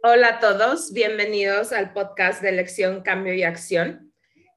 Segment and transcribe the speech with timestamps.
[0.00, 4.12] Hola a todos, bienvenidos al podcast de Elección, Cambio y Acción.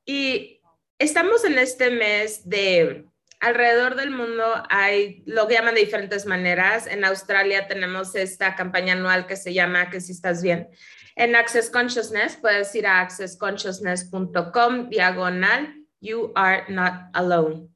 [0.06, 0.62] Y
[1.00, 3.08] estamos en este mes de
[3.40, 6.86] alrededor del mundo hay, lo llaman de diferentes maneras.
[6.86, 10.70] En Australia tenemos esta campaña anual que se llama Que si estás bien.
[11.16, 17.68] En Access Consciousness puedes ir a accessconsciousness.com diagonal You are not alone.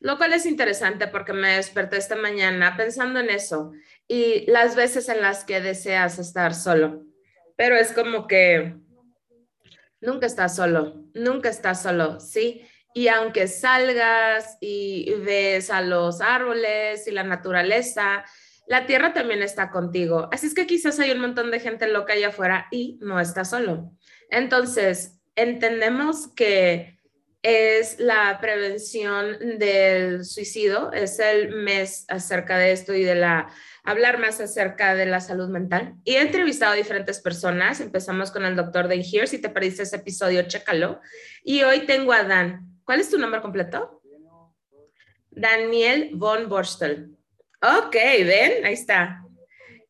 [0.00, 3.72] Lo cual es interesante porque me desperté esta mañana pensando en eso
[4.08, 7.04] y las veces en las que deseas estar solo.
[7.56, 8.74] Pero es como que
[10.00, 12.66] nunca estás solo, nunca estás solo, ¿sí?
[12.94, 18.24] Y aunque salgas y ves a los árboles y la naturaleza,
[18.66, 20.28] la tierra también está contigo.
[20.32, 23.44] Así es que quizás hay un montón de gente loca allá afuera y no está
[23.44, 23.92] solo.
[24.30, 26.98] Entonces, entendemos que
[27.42, 33.48] es la prevención del suicidio, es el mes acerca de esto y de la
[33.88, 35.94] hablar más acerca de la salud mental.
[36.04, 37.80] Y he entrevistado a diferentes personas.
[37.80, 39.26] Empezamos con el doctor Dan Here.
[39.26, 41.00] Si te perdiste ese episodio, chécalo.
[41.42, 42.80] Y hoy tengo a Dan.
[42.84, 44.02] ¿Cuál es tu nombre completo?
[45.30, 47.16] Daniel von Borstel.
[47.62, 49.24] Ok, ven, ahí está.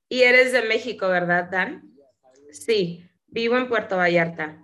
[0.08, 1.82] Y eres de México, ¿verdad, Dan?
[2.52, 4.62] Sí, vivo en Puerto Vallarta.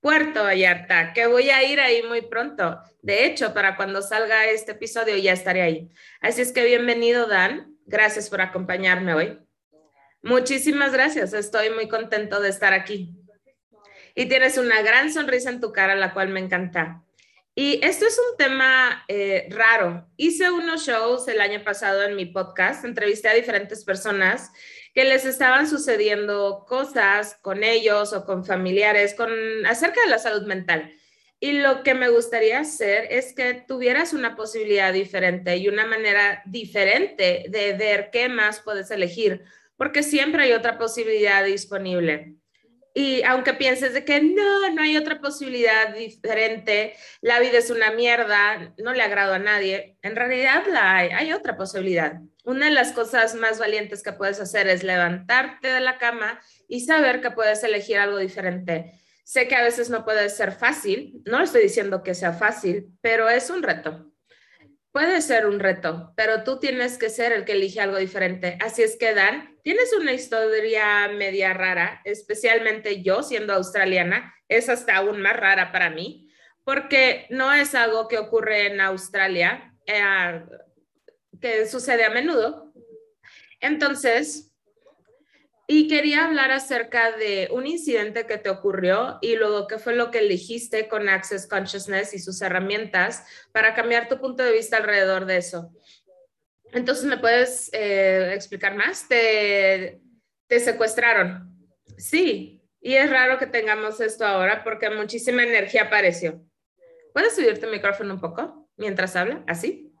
[0.00, 2.78] Puerto Vallarta, que voy a ir ahí muy pronto.
[3.00, 5.90] De hecho, para cuando salga este episodio ya estaré ahí.
[6.20, 7.75] Así es que bienvenido, Dan.
[7.86, 9.38] Gracias por acompañarme hoy.
[10.22, 11.32] Muchísimas gracias.
[11.32, 13.14] Estoy muy contento de estar aquí.
[14.14, 17.04] Y tienes una gran sonrisa en tu cara, la cual me encanta.
[17.54, 20.08] Y esto es un tema eh, raro.
[20.16, 24.50] Hice unos shows el año pasado en mi podcast, entrevisté a diferentes personas
[24.92, 29.30] que les estaban sucediendo cosas con ellos o con familiares con,
[29.64, 30.92] acerca de la salud mental.
[31.38, 36.42] Y lo que me gustaría hacer es que tuvieras una posibilidad diferente y una manera
[36.46, 39.44] diferente de ver qué más puedes elegir,
[39.76, 42.36] porque siempre hay otra posibilidad disponible.
[42.98, 47.90] Y aunque pienses de que no, no hay otra posibilidad diferente, la vida es una
[47.90, 52.22] mierda, no le agrado a nadie, en realidad la hay, hay otra posibilidad.
[52.44, 56.80] Una de las cosas más valientes que puedes hacer es levantarte de la cama y
[56.80, 58.98] saber que puedes elegir algo diferente.
[59.26, 63.28] Sé que a veces no puede ser fácil, no estoy diciendo que sea fácil, pero
[63.28, 64.12] es un reto.
[64.92, 68.56] Puede ser un reto, pero tú tienes que ser el que elige algo diferente.
[68.64, 74.94] Así es que, Dan, tienes una historia media rara, especialmente yo siendo australiana, es hasta
[74.94, 76.30] aún más rara para mí,
[76.62, 80.40] porque no es algo que ocurre en Australia, eh,
[81.40, 82.72] que sucede a menudo.
[83.58, 84.55] Entonces,
[85.68, 90.10] y quería hablar acerca de un incidente que te ocurrió y luego qué fue lo
[90.10, 95.26] que elegiste con Access Consciousness y sus herramientas para cambiar tu punto de vista alrededor
[95.26, 95.72] de eso.
[96.72, 99.08] Entonces, ¿me puedes eh, explicar más?
[99.08, 100.00] ¿Te,
[100.46, 101.52] ¿Te secuestraron?
[101.96, 106.44] Sí, y es raro que tengamos esto ahora porque muchísima energía apareció.
[107.12, 109.42] ¿Puedes subir tu micrófono un poco mientras habla?
[109.48, 109.92] ¿Así?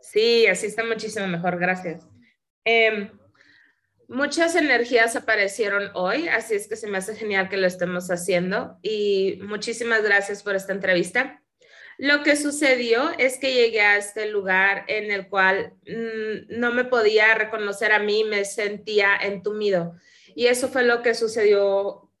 [0.00, 2.08] Sí, así está muchísimo mejor, gracias.
[2.64, 3.10] Eh,
[4.08, 8.78] Muchas energías aparecieron hoy, así es que se me hace genial que lo estemos haciendo
[8.80, 11.42] y muchísimas gracias por esta entrevista.
[11.98, 16.84] Lo que sucedió es que llegué a este lugar en el cual mm, no me
[16.84, 19.94] podía reconocer a mí, me sentía entumido.
[20.34, 22.12] Y eso fue lo que sucedió.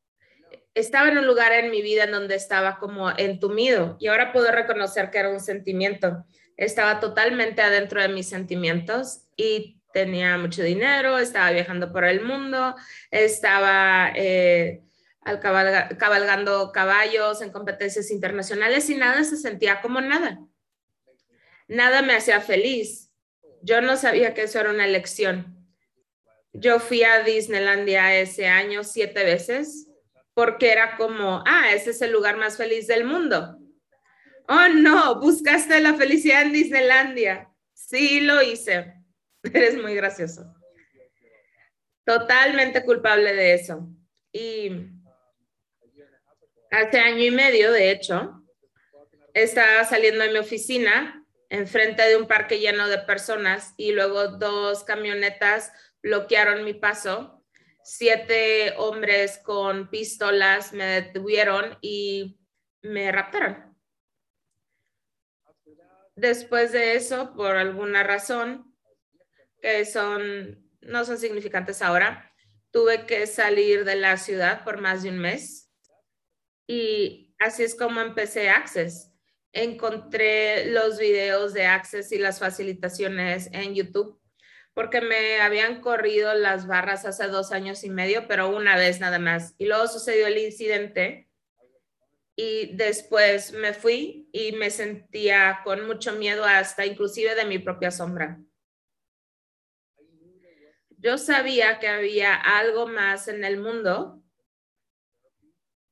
[0.74, 4.50] Estaba en un lugar en mi vida en donde estaba como entumido y ahora puedo
[4.50, 6.24] reconocer que era un sentimiento.
[6.56, 12.76] Estaba totalmente adentro de mis sentimientos y tenía mucho dinero, estaba viajando por el mundo,
[13.10, 14.82] estaba eh,
[15.98, 20.38] cabalgando caballos en competencias internacionales y nada se sentía como nada.
[21.66, 23.10] Nada me hacía feliz.
[23.62, 25.66] Yo no sabía que eso era una elección.
[26.52, 29.88] Yo fui a Disneylandia ese año siete veces
[30.34, 33.58] porque era como, ah, ese es el lugar más feliz del mundo.
[34.46, 37.48] Oh, no, buscaste la felicidad en Disneylandia.
[37.72, 38.95] Sí, lo hice
[39.54, 40.54] Eres muy gracioso.
[42.04, 43.88] Totalmente culpable de eso.
[44.32, 44.70] Y
[46.70, 48.44] hace año y medio, de hecho,
[49.34, 54.84] estaba saliendo de mi oficina enfrente de un parque lleno de personas y luego dos
[54.84, 55.72] camionetas
[56.02, 57.44] bloquearon mi paso.
[57.82, 62.38] Siete hombres con pistolas me detuvieron y
[62.82, 63.76] me raptaron.
[66.16, 68.75] Después de eso, por alguna razón,
[69.66, 72.32] que son, no son significantes ahora.
[72.70, 75.72] Tuve que salir de la ciudad por más de un mes
[76.68, 79.10] y así es como empecé Access.
[79.52, 84.20] Encontré los videos de Access y las facilitaciones en YouTube
[84.72, 89.18] porque me habían corrido las barras hace dos años y medio, pero una vez nada
[89.18, 89.56] más.
[89.58, 91.28] Y luego sucedió el incidente
[92.36, 97.90] y después me fui y me sentía con mucho miedo hasta inclusive de mi propia
[97.90, 98.38] sombra.
[100.98, 104.22] Yo sabía que había algo más en el mundo,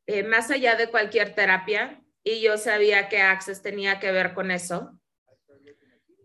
[0.06, 4.50] eh, más allá de cualquier terapia, y yo sabía que Access tenía que ver con
[4.50, 4.98] eso.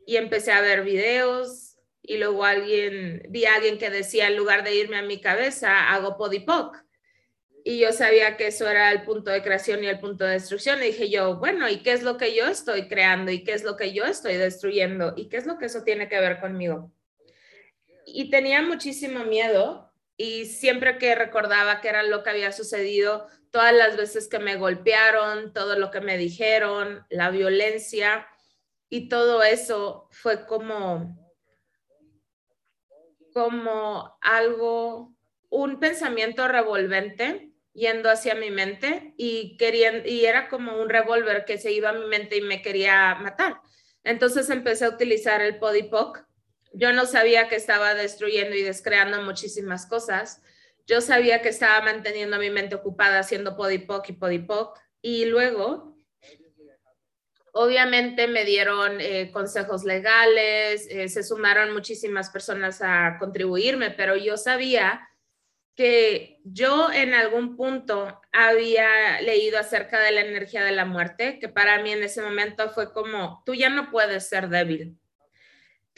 [0.05, 4.63] Y empecé a ver videos y luego alguien, vi a alguien que decía, en lugar
[4.63, 6.83] de irme a mi cabeza, hago podipoc
[7.63, 10.79] y yo sabía que eso era el punto de creación y el punto de destrucción.
[10.79, 13.31] Y dije yo, bueno, ¿y qué es lo que yo estoy creando?
[13.31, 15.13] ¿Y qué es lo que yo estoy destruyendo?
[15.15, 16.91] ¿Y qué es lo que eso tiene que ver conmigo?
[18.13, 23.73] Y tenía muchísimo miedo y siempre que recordaba que era lo que había sucedido, todas
[23.73, 28.27] las veces que me golpearon, todo lo que me dijeron, la violencia
[28.89, 31.17] y todo eso fue como
[33.33, 35.13] como algo
[35.49, 41.57] un pensamiento revolvente yendo hacia mi mente y, querían, y era como un revólver que
[41.57, 43.61] se iba a mi mente y me quería matar.
[44.03, 46.25] Entonces empecé a utilizar el podipoc.
[46.73, 50.41] Yo no sabía que estaba destruyendo y descreando muchísimas cosas.
[50.85, 54.79] Yo sabía que estaba manteniendo mi mente ocupada haciendo podipoc y podipoc.
[55.01, 55.97] Y luego,
[57.53, 64.37] obviamente me dieron eh, consejos legales, eh, se sumaron muchísimas personas a contribuirme, pero yo
[64.37, 65.07] sabía
[65.75, 71.47] que yo en algún punto había leído acerca de la energía de la muerte, que
[71.47, 74.99] para mí en ese momento fue como, tú ya no puedes ser débil,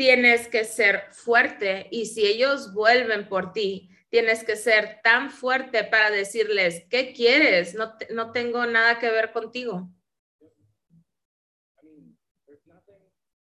[0.02, 5.84] tienes que ser fuerte y si ellos vuelven por ti, tienes que ser tan fuerte
[5.84, 7.76] para decirles, ¿qué quieres?
[7.76, 9.92] No, no tengo nada que ver contigo.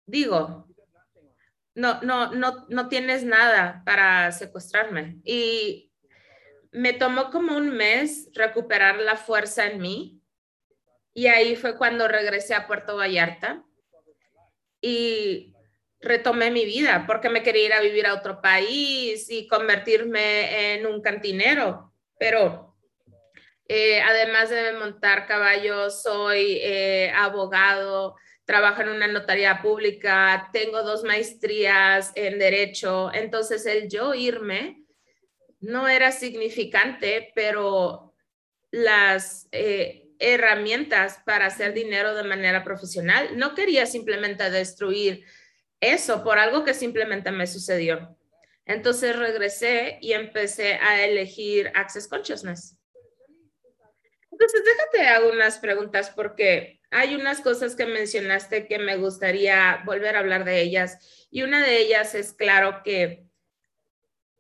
[0.05, 0.69] Digo,
[1.75, 5.19] no, no, no, no tienes nada para secuestrarme.
[5.25, 5.91] Y
[6.73, 10.23] me tomó como un mes recuperar la fuerza en mí
[11.15, 13.65] y ahí fue cuando regresé a Puerto Vallarta
[14.83, 15.50] y
[16.01, 20.87] retomé mi vida porque me quería ir a vivir a otro país y convertirme en
[20.87, 22.77] un cantinero, pero
[23.69, 31.05] eh, además de montar caballos, soy eh, abogado, trabajo en una notaría pública, tengo dos
[31.05, 34.85] maestrías en derecho, entonces el yo irme
[35.61, 38.15] no era significante, pero
[38.71, 45.25] las eh, herramientas para hacer dinero de manera profesional, no quería simplemente destruir
[45.81, 48.17] eso por algo que simplemente me sucedió.
[48.67, 52.77] Entonces regresé y empecé a elegir Access Consciousness.
[54.31, 60.21] Entonces, déjate algunas preguntas porque hay unas cosas que mencionaste que me gustaría volver a
[60.21, 61.27] hablar de ellas.
[61.31, 63.27] Y una de ellas es, claro, que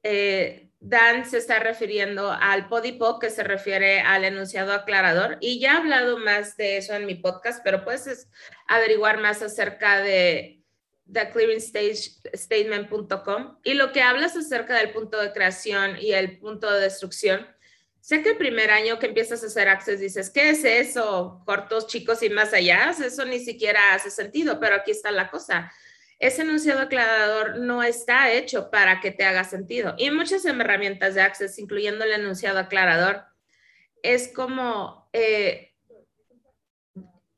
[0.03, 5.75] eh, Dan se está refiriendo al PODIPO, que se refiere al enunciado aclarador, y ya
[5.75, 8.31] he hablado más de eso en mi podcast, pero puedes
[8.67, 10.60] averiguar más acerca de
[11.13, 13.59] theclearingstatement.com.
[13.65, 17.47] Y lo que hablas acerca del punto de creación y el punto de destrucción,
[18.01, 21.43] sé que el primer año que empiezas a hacer access dices, ¿qué es eso?
[21.45, 25.73] Cortos, chicos y más allá, eso ni siquiera hace sentido, pero aquí está la cosa
[26.21, 29.95] ese enunciado aclarador no está hecho para que te haga sentido.
[29.97, 33.25] Y muchas herramientas de Access, incluyendo el enunciado aclarador,
[34.03, 35.70] es como eh,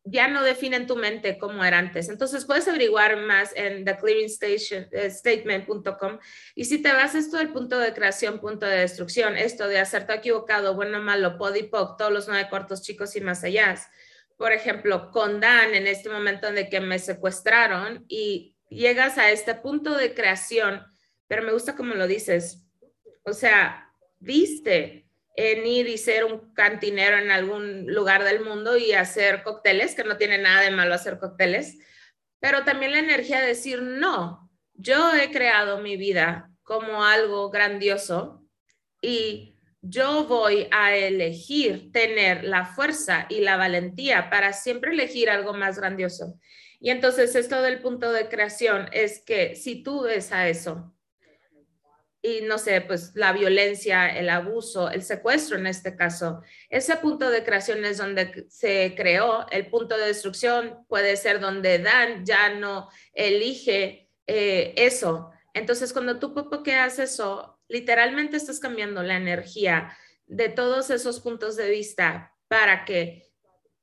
[0.04, 2.08] ya no definen tu mente como era antes.
[2.08, 6.18] Entonces puedes averiguar más en theclearingstatement.com
[6.54, 10.14] y si te vas esto del punto de creación, punto de destrucción, esto de hacerte
[10.14, 13.76] equivocado, bueno, malo, podipoc, todos los nueve cortos chicos y más allá.
[14.36, 19.54] Por ejemplo, con Dan en este momento en que me secuestraron y llegas a este
[19.54, 20.84] punto de creación,
[21.28, 22.66] pero me gusta como lo dices.
[23.24, 28.92] O sea, viste en ir y ser un cantinero en algún lugar del mundo y
[28.92, 31.78] hacer cócteles, que no tiene nada de malo hacer cócteles,
[32.40, 38.44] pero también la energía de decir, no, yo he creado mi vida como algo grandioso
[39.00, 45.54] y yo voy a elegir tener la fuerza y la valentía para siempre elegir algo
[45.54, 46.38] más grandioso.
[46.78, 50.94] Y entonces esto del punto de creación es que si tú ves a eso
[52.24, 57.28] y no sé, pues la violencia, el abuso, el secuestro en este caso, ese punto
[57.30, 62.54] de creación es donde se creó, el punto de destrucción puede ser donde Dan ya
[62.54, 65.32] no elige eh, eso.
[65.52, 71.56] Entonces cuando tú que haces eso, literalmente estás cambiando la energía de todos esos puntos
[71.56, 73.31] de vista para que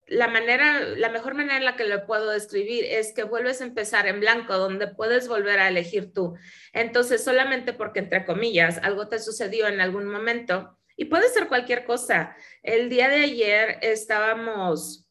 [0.09, 3.65] la manera, la mejor manera en la que lo puedo describir es que vuelves a
[3.65, 6.35] empezar en blanco, donde puedes volver a elegir tú.
[6.73, 11.85] Entonces, solamente porque, entre comillas, algo te sucedió en algún momento, y puede ser cualquier
[11.85, 12.35] cosa.
[12.61, 15.07] El día de ayer estábamos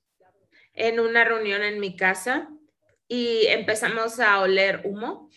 [0.75, 2.51] en una reunión en mi casa
[3.09, 5.31] y empezamos a oler humo.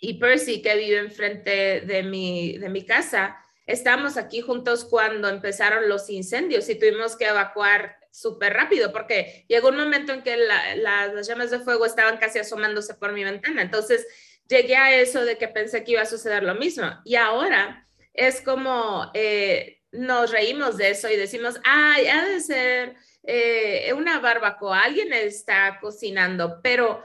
[0.00, 5.88] Y Percy, que vive enfrente de mi, de mi casa, estábamos aquí juntos cuando empezaron
[5.88, 11.26] los incendios y tuvimos que evacuar súper rápido porque llegó un momento en que las
[11.26, 13.62] llamas de fuego estaban casi asomándose por mi ventana.
[13.62, 14.06] Entonces
[14.48, 16.86] llegué a eso de que pensé que iba a suceder lo mismo.
[17.04, 22.94] Y ahora es como eh, nos reímos de eso y decimos, ay, ha de ser
[23.24, 27.02] eh, una barbacoa, alguien está cocinando, pero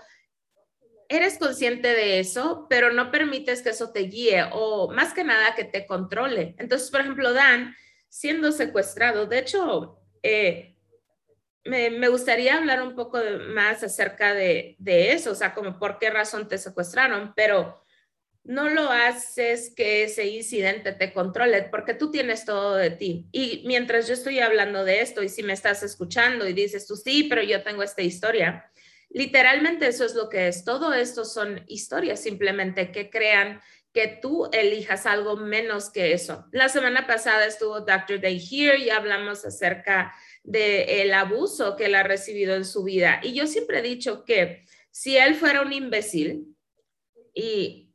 [1.07, 5.55] eres consciente de eso, pero no permites que eso te guíe o más que nada
[5.55, 6.55] que te controle.
[6.59, 7.75] Entonces, por ejemplo, Dan,
[8.09, 10.75] siendo secuestrado, de hecho, eh,
[11.65, 13.19] me, gustaría hablar un poco
[13.53, 17.83] más acerca de, eso, o sea, como por qué razón te secuestraron, pero
[18.43, 23.27] no lo haces que ese incidente te controle porque tú tienes todo de ti.
[23.31, 26.95] Y mientras yo estoy hablando de esto y si me estás escuchando y dices tú
[26.95, 28.71] sí, pero yo tengo esta historia,
[29.09, 30.63] literalmente eso es lo que es.
[30.63, 33.61] Todo esto son historias simplemente que crean
[33.93, 36.45] que tú elijas algo menos que eso.
[36.51, 38.21] La semana pasada estuvo Dr.
[38.21, 43.19] Day here y hablamos acerca del abuso que él ha recibido en su vida.
[43.23, 46.55] Y yo siempre he dicho que si él fuera un imbécil
[47.33, 47.93] y,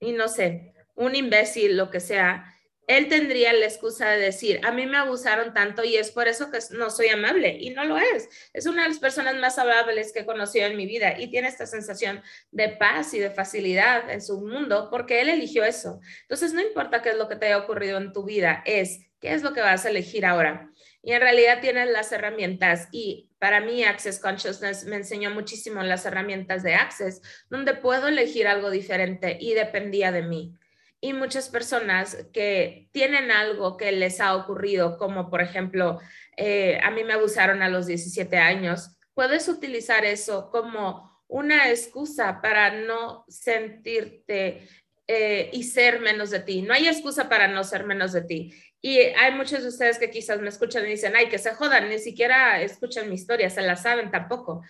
[0.00, 2.54] y no sé, un imbécil, lo que sea,
[2.86, 6.50] él tendría la excusa de decir, a mí me abusaron tanto y es por eso
[6.50, 7.56] que no soy amable.
[7.58, 8.28] Y no lo es.
[8.52, 11.48] Es una de las personas más amables que he conocido en mi vida y tiene
[11.48, 16.00] esta sensación de paz y de facilidad en su mundo porque él eligió eso.
[16.22, 19.32] Entonces, no importa qué es lo que te haya ocurrido en tu vida, es qué
[19.32, 20.70] es lo que vas a elegir ahora.
[21.04, 22.88] Y en realidad tienes las herramientas.
[22.90, 27.20] Y para mí Access Consciousness me enseñó muchísimo las herramientas de Access,
[27.50, 30.54] donde puedo elegir algo diferente y dependía de mí.
[31.00, 36.00] Y muchas personas que tienen algo que les ha ocurrido, como por ejemplo,
[36.38, 42.40] eh, a mí me abusaron a los 17 años, puedes utilizar eso como una excusa
[42.40, 44.66] para no sentirte
[45.06, 46.62] eh, y ser menos de ti.
[46.62, 48.54] No hay excusa para no ser menos de ti.
[48.80, 51.88] Y hay muchos de ustedes que quizás me escuchan y dicen, ay, que se jodan,
[51.88, 54.62] ni siquiera escuchan mi historia, se la saben tampoco.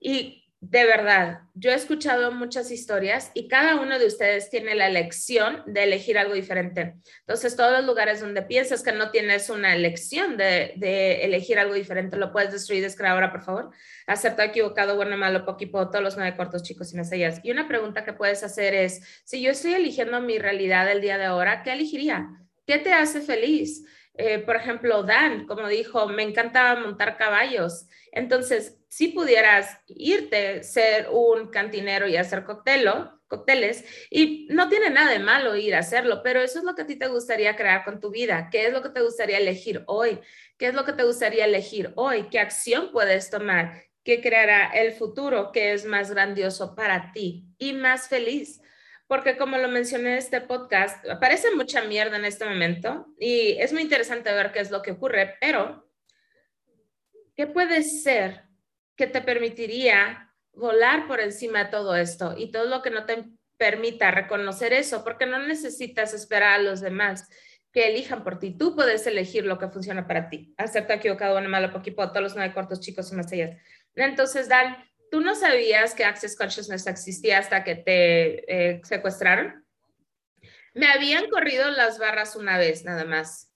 [0.00, 4.86] Y de verdad, yo he escuchado muchas historias y cada uno de ustedes tiene la
[4.86, 6.94] elección de elegir algo diferente.
[7.20, 10.72] Entonces, todos los lugares donde piensas que no tienes una elección de,
[11.22, 13.70] elegir algo diferente, lo puedes destruir, descrear ahora, por favor.
[14.06, 17.40] Acertado, equivocado, bueno, malo, poquito, todos los nueve cortos, chicos y mesellas.
[17.42, 21.18] Y una pregunta que puedes hacer es, si yo estoy eligiendo mi realidad el día
[21.18, 22.26] de ahora, ¿qué elegiría?
[22.66, 23.84] ¿Qué te hace feliz?
[24.16, 27.88] Eh, por ejemplo, Dan, como dijo, me encanta montar caballos.
[28.12, 35.10] Entonces, si pudieras irte, ser un cantinero y hacer cóctelo, cócteles, y no tiene nada
[35.10, 37.84] de malo ir a hacerlo, pero eso es lo que a ti te gustaría crear
[37.84, 38.48] con tu vida.
[38.52, 40.20] ¿Qué es lo que te gustaría elegir hoy?
[40.58, 42.28] ¿Qué es lo que te gustaría elegir hoy?
[42.30, 43.82] ¿Qué acción puedes tomar?
[44.04, 48.60] ¿Qué creará el futuro que es más grandioso para ti y más feliz?
[49.14, 53.72] Porque como lo mencioné en este podcast, aparece mucha mierda en este momento y es
[53.72, 55.88] muy interesante ver qué es lo que ocurre, pero
[57.36, 58.42] ¿qué puede ser
[58.96, 63.24] que te permitiría volar por encima de todo esto y todo lo que no te
[63.56, 65.04] permita reconocer eso?
[65.04, 67.28] Porque no necesitas esperar a los demás
[67.70, 68.58] que elijan por ti.
[68.58, 70.52] Tú puedes elegir lo que funciona para ti.
[70.56, 73.60] Acerto, equivocado, bueno, malo, poquito, todos los nueve cortos chicos y más allá.
[73.94, 74.76] Entonces, Dan,
[75.14, 79.64] ¿Tú no sabías que Access Consciousness existía hasta que te eh, secuestraron?
[80.74, 83.54] Me habían corrido las barras una vez, nada más.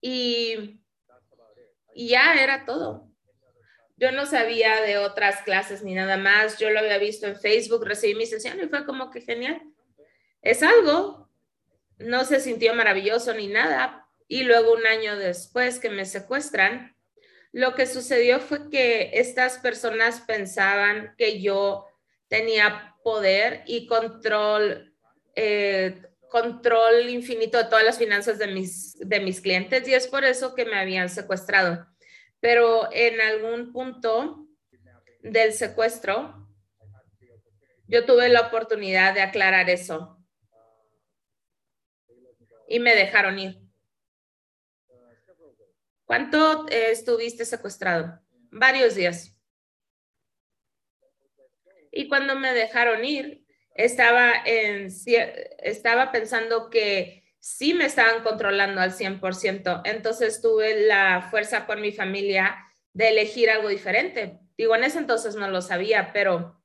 [0.00, 0.80] Y,
[1.92, 3.10] y ya era todo.
[3.96, 6.60] Yo no sabía de otras clases ni nada más.
[6.60, 9.60] Yo lo había visto en Facebook, recibí mi sesión y fue como que genial.
[10.40, 11.28] Es algo.
[11.98, 14.06] No se sintió maravilloso ni nada.
[14.28, 16.94] Y luego un año después que me secuestran,
[17.52, 21.86] lo que sucedió fue que estas personas pensaban que yo
[22.28, 24.94] tenía poder y control,
[25.36, 30.24] eh, control infinito de todas las finanzas de mis, de mis clientes y es por
[30.24, 31.86] eso que me habían secuestrado.
[32.40, 34.46] Pero en algún punto
[35.20, 36.48] del secuestro,
[37.86, 40.18] yo tuve la oportunidad de aclarar eso
[42.66, 43.61] y me dejaron ir.
[46.04, 48.20] ¿Cuánto eh, estuviste secuestrado?
[48.50, 49.36] Varios días.
[51.90, 53.44] Y cuando me dejaron ir,
[53.74, 54.88] estaba, en,
[55.58, 59.82] estaba pensando que sí me estaban controlando al 100%.
[59.84, 62.56] Entonces tuve la fuerza con mi familia
[62.92, 64.38] de elegir algo diferente.
[64.56, 66.62] Digo, en ese entonces no lo sabía, pero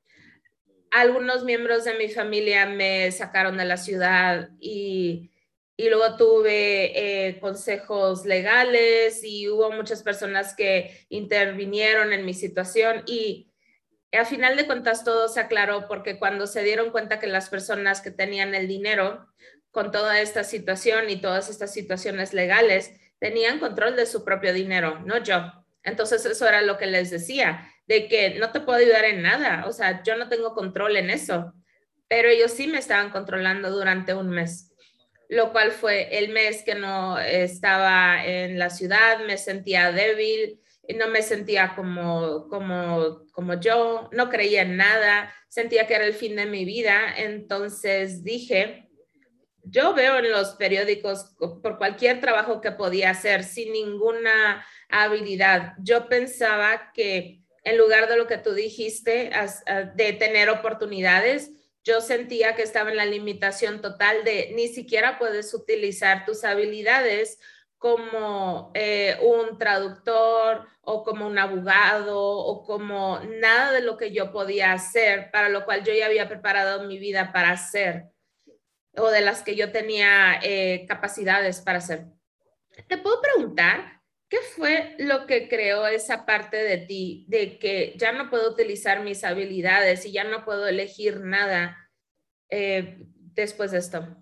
[0.91, 5.31] algunos miembros de mi familia me sacaron de la ciudad y,
[5.77, 13.51] luego tuve eh, consejos legales y hubo muchas personas que intervinieron en mi situación y
[14.11, 18.01] a final de cuentas todo se aclaró porque cuando se dieron cuenta que las personas
[18.01, 19.27] que tenían el dinero
[19.71, 24.99] con toda esta situación y todas estas situaciones legales tenían control de su propio dinero,
[25.05, 25.53] no yo.
[25.83, 29.65] Entonces eso era lo que les decía de que no te puedo ayudar en nada,
[29.65, 31.53] o sea, yo no tengo control en eso,
[32.09, 34.66] pero ellos sí me estaban controlando durante un mes,
[35.29, 40.61] lo cual fue el mes que no estaba en la ciudad, me sentía débil,
[40.95, 46.13] no me sentía como, como, como yo, no creía en nada, sentía que era el
[46.13, 48.89] fin de mi vida, entonces dije,
[49.63, 56.07] yo veo en los periódicos por cualquier trabajo que podía hacer sin ninguna habilidad, yo
[56.07, 59.29] pensaba que en lugar de lo que tú dijiste,
[59.95, 61.51] de tener oportunidades,
[61.87, 67.39] yo sentía que estaba en la limitación total de ni siquiera puedes utilizar tus habilidades
[67.77, 74.33] como eh, un traductor o como un abogado o como nada de lo que yo
[74.33, 78.07] podía hacer, para lo cual yo ya había preparado mi vida para hacer
[78.97, 82.07] o de las que yo tenía eh, capacidades para hacer.
[82.87, 83.96] Te puedo preguntar,
[84.29, 89.01] ¿Qué fue lo que creó esa parte de ti, de que ya no puedo utilizar
[89.01, 91.89] mis habilidades y ya no puedo elegir nada
[92.49, 92.97] eh,
[93.33, 94.17] después de esto?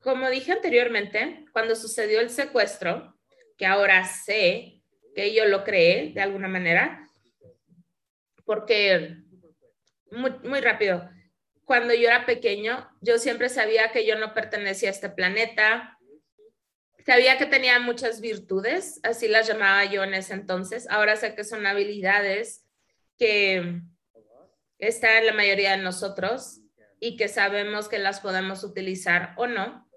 [0.00, 3.16] Como dije anteriormente, cuando sucedió el secuestro,
[3.56, 4.82] que ahora sé
[5.14, 7.06] que yo lo creé de alguna manera,
[8.44, 9.18] porque
[10.10, 11.08] muy, muy rápido,
[11.64, 15.99] cuando yo era pequeño, yo siempre sabía que yo no pertenecía a este planeta,
[17.06, 20.86] Sabía que tenía muchas virtudes, así las llamaba yo en ese entonces.
[20.90, 22.66] Ahora sé que son habilidades
[23.18, 23.80] que
[24.78, 26.60] están en la mayoría de nosotros
[27.00, 29.90] y que sabemos que las podemos utilizar o no,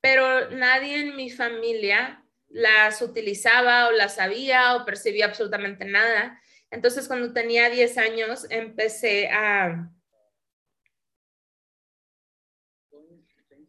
[0.00, 6.40] pero nadie en mi familia las utilizaba o las sabía o percibía absolutamente nada.
[6.70, 9.90] Entonces, cuando tenía 10 años, empecé a...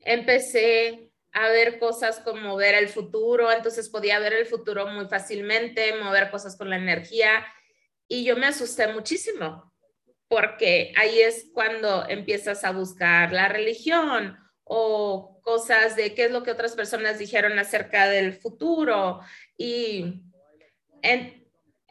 [0.02, 5.96] Empecé a ver cosas como ver el futuro, entonces podía ver el futuro muy fácilmente,
[6.02, 7.46] mover cosas con la energía
[8.08, 9.74] y yo me asusté muchísimo
[10.28, 16.44] porque ahí es cuando empiezas a buscar la religión o cosas de qué es lo
[16.44, 19.22] que otras personas dijeron acerca del futuro
[19.58, 20.22] y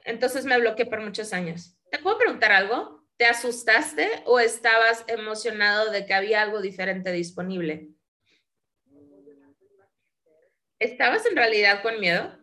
[0.04, 1.78] entonces me bloqueé por muchos años.
[1.90, 3.06] ¿Te puedo preguntar algo?
[3.16, 7.95] ¿Te asustaste o estabas emocionado de que había algo diferente disponible?
[10.78, 12.36] ¿Estabas en realidad con miedo?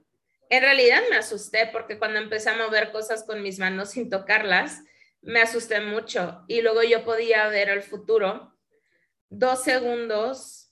[0.50, 4.84] En realidad me asusté porque cuando empecé a mover cosas con mis manos sin tocarlas,
[5.22, 8.54] me asusté mucho y luego yo podía ver el futuro
[9.30, 10.72] dos segundos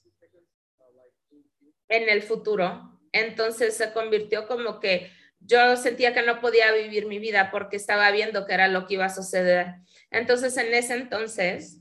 [1.88, 3.00] en el futuro.
[3.12, 8.10] Entonces se convirtió como que yo sentía que no podía vivir mi vida porque estaba
[8.10, 9.66] viendo que era lo que iba a suceder.
[10.10, 11.78] Entonces en ese entonces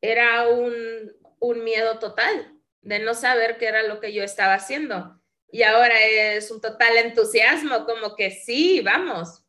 [0.00, 2.57] era un, un miedo total
[2.88, 5.20] de no saber qué era lo que yo estaba haciendo.
[5.52, 9.44] Y ahora es un total entusiasmo, como que sí, vamos.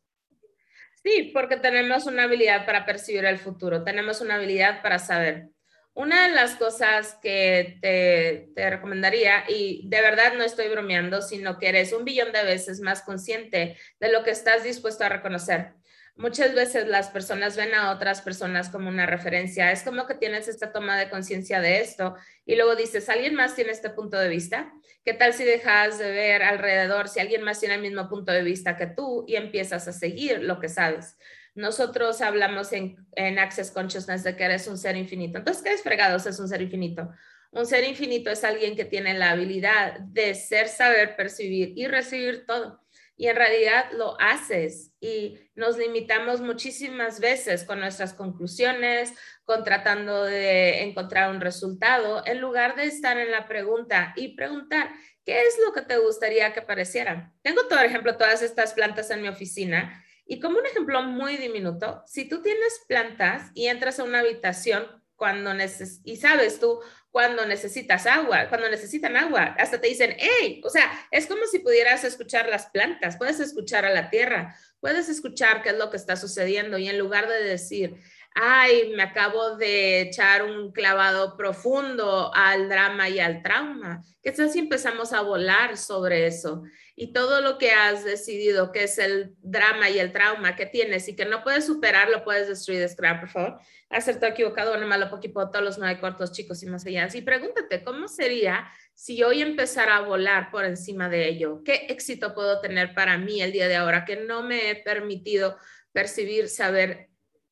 [1.02, 5.48] Sí, porque tenemos una habilidad para percibir el futuro, tenemos una habilidad para saber.
[5.94, 11.58] Una de las cosas que te, te, recomendaría, y de verdad no estoy bromeando, sino
[11.58, 15.72] que eres un billón de veces más consciente de lo que estás dispuesto a reconocer
[16.20, 19.72] muchas veces las personas ven a otras personas como una referencia.
[19.72, 23.56] Es como que tienes esta toma de conciencia de esto y luego dices, ¿alguien más
[23.56, 24.72] tiene este punto de vista?
[25.02, 28.42] ¿Qué tal si dejas de ver alrededor si alguien más tiene el mismo punto de
[28.42, 31.16] vista que tú y empiezas a seguir lo que sabes?
[31.54, 35.38] Nosotros hablamos en, en Access Consciousness de que eres un ser infinito.
[35.38, 36.26] Entonces, ¿qué es fregados?
[36.26, 37.10] Es un ser infinito.
[37.50, 42.44] Un ser infinito es alguien que tiene la habilidad de ser, saber, percibir y recibir
[42.46, 42.80] todo
[43.20, 49.12] y en realidad lo haces y nos limitamos muchísimas veces con nuestras conclusiones,
[49.44, 54.88] con tratando de encontrar un resultado, en lugar de estar en la pregunta y preguntar,
[55.26, 57.30] ¿qué es lo que te gustaría que pareciera?
[57.42, 62.02] Tengo, por ejemplo, todas estas plantas en mi oficina y como un ejemplo muy diminuto,
[62.06, 66.80] si tú tienes plantas y entras a una habitación cuando neces y sabes tú
[67.10, 71.58] cuando necesitas agua, cuando necesitan agua, hasta te dicen, hey, o sea, es como si
[71.58, 75.96] pudieras escuchar las plantas, puedes escuchar a la tierra, puedes escuchar qué es lo que
[75.96, 77.96] está sucediendo y en lugar de decir,
[78.34, 84.02] ay, me acabo de echar un clavado profundo al drama y al trauma.
[84.22, 86.62] ¿Qué tal si empezamos a volar sobre eso?
[86.94, 91.08] Y todo lo que has decidido que es el drama y el trauma que tienes
[91.08, 93.60] y que no puedes superar, lo puedes destruir, descrear, por favor.
[93.88, 97.08] Acertó equivocado, no malo, poquito, todos los nueve cortos, chicos y más allá.
[97.12, 101.62] Y pregúntate, ¿cómo sería si hoy empezara a volar por encima de ello?
[101.64, 105.56] ¿Qué éxito puedo tener para mí el día de ahora que no me he permitido
[105.92, 107.09] percibir, saber,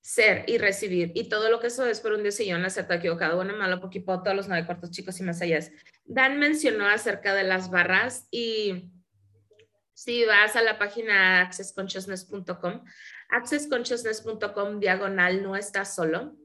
[0.09, 1.13] ser y recibir.
[1.15, 4.35] Y todo lo que eso es por un decisión acerta equivocado, bueno, malo, poquito, todos
[4.35, 5.59] los nueve cortos chicos y más allá.
[6.07, 8.91] Dan mencionó acerca de las barras y
[9.93, 12.85] si vas a la página accessconsciousness.com,
[13.29, 16.39] accessconsciousness.com diagonal no estás solo.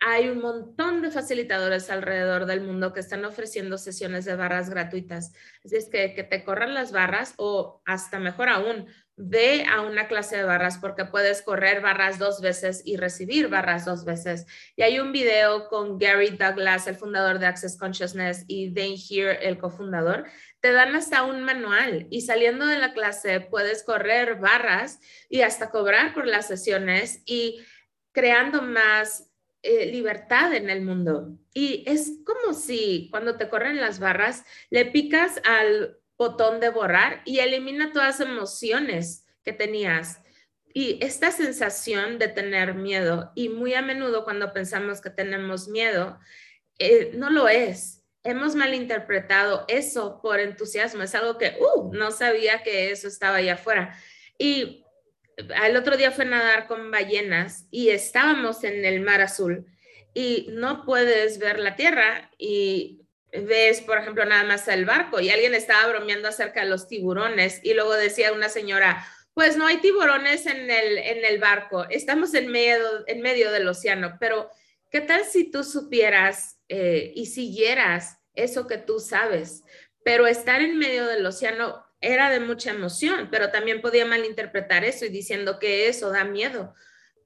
[0.00, 5.32] Hay un montón de facilitadores alrededor del mundo que están ofreciendo sesiones de barras gratuitas.
[5.64, 10.08] Así es que que te corran las barras o hasta mejor aún, ve a una
[10.08, 14.46] clase de barras porque puedes correr barras dos veces y recibir barras dos veces.
[14.76, 19.46] Y hay un video con Gary Douglas, el fundador de Access Consciousness, y Dane Here,
[19.46, 20.24] el cofundador.
[20.60, 24.98] Te dan hasta un manual y saliendo de la clase puedes correr barras
[25.28, 27.64] y hasta cobrar por las sesiones y
[28.12, 29.30] creando más
[29.62, 31.38] eh, libertad en el mundo.
[31.52, 37.22] Y es como si cuando te corren las barras, le picas al botón de borrar
[37.24, 40.20] y elimina todas las emociones que tenías.
[40.72, 46.18] Y esta sensación de tener miedo, y muy a menudo cuando pensamos que tenemos miedo,
[46.78, 48.02] eh, no lo es.
[48.24, 51.02] Hemos malinterpretado eso por entusiasmo.
[51.02, 53.96] Es algo que, uh, no sabía que eso estaba allá afuera.
[54.38, 54.84] Y
[55.36, 59.66] el otro día fue a nadar con ballenas y estábamos en el mar azul
[60.14, 63.03] y no puedes ver la tierra y
[63.42, 67.60] ves, por ejemplo, nada más el barco y alguien estaba bromeando acerca de los tiburones
[67.62, 72.34] y luego decía una señora, pues no hay tiburones en el, en el barco, estamos
[72.34, 74.48] en medio, en medio del océano, pero
[74.90, 79.64] ¿qué tal si tú supieras eh, y siguieras eso que tú sabes?
[80.04, 85.06] Pero estar en medio del océano era de mucha emoción, pero también podía malinterpretar eso
[85.06, 86.74] y diciendo que eso da miedo.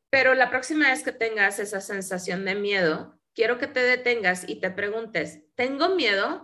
[0.08, 4.56] Pero la próxima vez que tengas esa sensación de miedo, quiero que te detengas y
[4.56, 6.42] te preguntes, ¿tengo miedo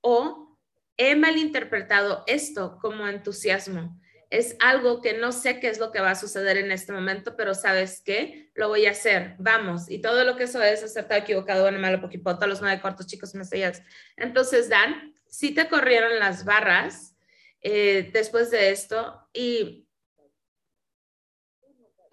[0.00, 0.56] o
[0.96, 4.00] he malinterpretado esto como entusiasmo?
[4.30, 7.36] Es algo que no sé qué es lo que va a suceder en este momento,
[7.36, 9.90] pero sabes qué, lo voy a hacer, vamos.
[9.90, 13.06] Y todo lo que eso es acertado, equivocado, bueno, malo, poquito, todos los nueve cortos,
[13.06, 13.82] chicos, mesellas.
[14.16, 17.18] Entonces, Dan, si te corrieron las barras
[17.60, 19.83] eh, después de esto y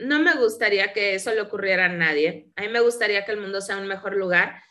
[0.01, 2.47] no me gustaría que eso le ocurriera a nadie.
[2.55, 4.61] A mí me gustaría que el mundo sea un mejor lugar.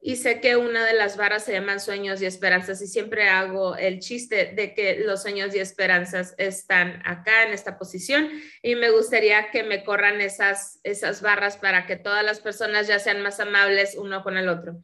[0.00, 3.74] Y sé que una de las barras se llaman sueños y esperanzas y siempre hago
[3.76, 8.30] el chiste de que los sueños y esperanzas están acá en esta posición
[8.62, 13.00] y me gustaría que me corran esas, esas barras para que todas las personas ya
[13.00, 14.80] sean más amables uno con el otro.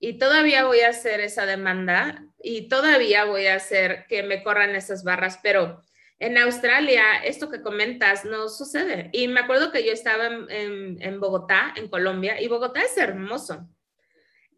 [0.00, 4.74] Y todavía voy a hacer esa demanda y todavía voy a hacer que me corran
[4.74, 5.82] esas barras, pero
[6.18, 9.10] en Australia, esto que comentas no sucede.
[9.12, 13.68] Y me acuerdo que yo estaba en, Bogotá, en Colombia, y Bogotá es hermoso.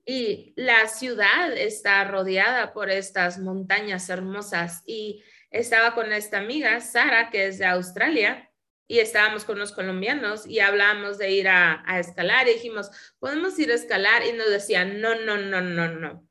[0.05, 4.83] Y la ciudad está rodeada por estas montañas hermosas.
[4.87, 8.51] Y estaba con esta amiga, Sara, que es de Australia,
[8.89, 12.89] y estábamos con los colombianos y hablábamos de ir a, a escalar y dijimos,
[13.19, 16.26] podemos ir a escalar y nos decían, no, no, no, no, no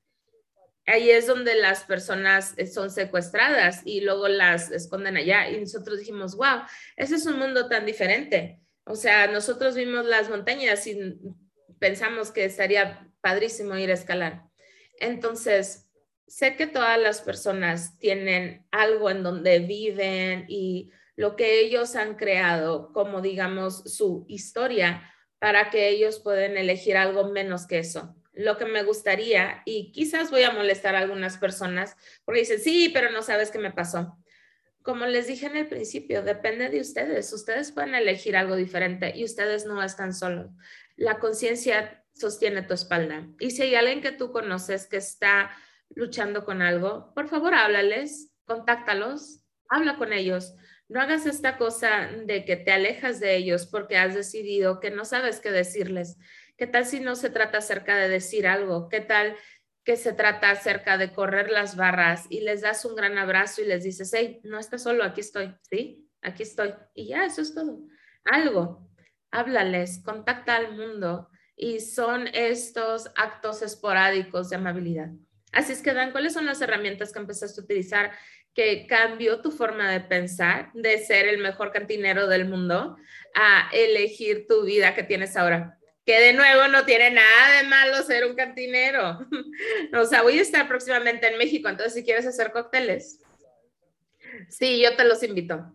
[0.86, 5.50] ahí es donde las personas eh, son secuestradas y luego las esconden allá.
[5.50, 6.62] Y nosotros dijimos, wow,
[6.96, 8.62] ese es un mundo tan diferente.
[8.86, 11.18] O sea, nosotros vimos las montañas y
[11.80, 14.44] pensamos que estaría padrísimo ir a escalar.
[15.00, 15.90] Entonces,
[16.28, 22.16] sé que todas las personas tienen algo en donde viven y lo que ellos han
[22.16, 28.58] creado como, digamos, su historia para que ellos puedan elegir algo menos que eso lo
[28.58, 33.12] que me gustaría, y quizás voy a molestar a algunas personas, porque dicen, sí, pero
[33.12, 34.18] no sabes qué me pasó.
[34.82, 37.34] Como les dije en el principio, depende de ustedes.
[37.34, 40.52] Ustedes pueden elegir algo diferente y ustedes no están solos.
[40.96, 43.28] La conciencia sostiene tu espalda.
[43.40, 45.50] Y si hay alguien que tú conoces que está
[45.90, 50.54] luchando con algo, por favor háblales, contáctalos, habla con ellos.
[50.88, 55.04] No hagas esta cosa de que te alejas de ellos porque has decidido que no
[55.04, 56.18] sabes qué decirles
[56.58, 58.88] ¿Qué tal si no se trata acerca de decir algo?
[58.90, 59.36] ¿Qué tal
[59.84, 63.66] que se trata acerca de correr las barras y les das un gran abrazo y
[63.66, 66.10] les dices, hey, no estás solo, aquí estoy, ¿sí?
[66.22, 66.74] Aquí estoy.
[66.96, 67.82] Y ya, eso es todo.
[68.24, 68.90] Algo.
[69.32, 75.10] Háblales, contacta al mundo y son estos actos esporádicos de amabilidad.
[75.52, 78.12] Así es que, Dan, ¿cuáles son las herramientas que empezaste a utilizar
[78.56, 82.96] que cambió tu forma de pensar, de ser el mejor cantinero del mundo,
[83.36, 85.78] a elegir tu vida que tienes ahora.
[86.06, 89.28] Que de nuevo no tiene nada de malo ser un cantinero.
[90.00, 93.20] o sea, voy a estar próximamente en México, entonces si quieres hacer cócteles,
[94.50, 95.74] sí, yo te los invito.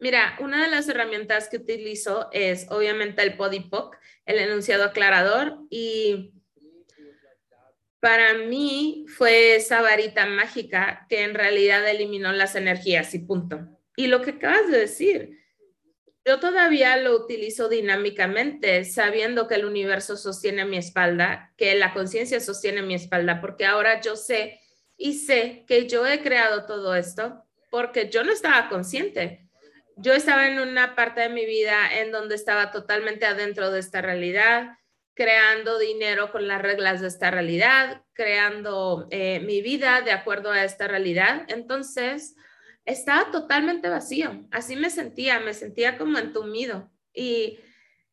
[0.00, 6.32] Mira, una de las herramientas que utilizo es obviamente el Podipoc, el enunciado aclarador, y
[8.00, 13.68] para mí fue esa varita mágica que en realidad eliminó las energías y punto.
[13.94, 15.39] Y lo que acabas de decir,
[16.24, 22.40] yo todavía lo utilizo dinámicamente, sabiendo que el universo sostiene mi espalda, que la conciencia
[22.40, 24.60] sostiene mi espalda, porque ahora yo sé
[24.96, 29.48] y sé que yo he creado todo esto porque yo no estaba consciente.
[29.96, 34.02] Yo estaba en una parte de mi vida en donde estaba totalmente adentro de esta
[34.02, 34.78] realidad,
[35.14, 40.64] creando dinero con las reglas de esta realidad, creando eh, mi vida de acuerdo a
[40.64, 41.44] esta realidad.
[41.48, 42.34] Entonces,
[42.90, 44.46] estaba totalmente vacío.
[44.50, 47.58] Así me sentía, me sentía como entumido y,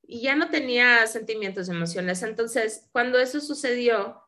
[0.04, 2.24] y ya no tenía sentimientos, emociones.
[2.24, 4.22] Entonces, cuando eso sucedió,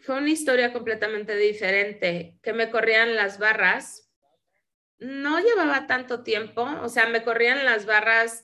[0.00, 4.08] fue una historia completamente diferente, que me corrían las barras
[4.98, 8.42] no llevaba tanto tiempo, o sea, me corrían las barras